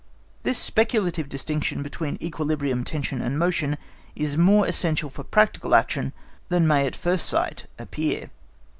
[0.41, 3.77] This speculative distinction between equilibrium, tension, and motion
[4.15, 6.11] is more essential for practical action
[6.49, 8.31] than may at first sight appear.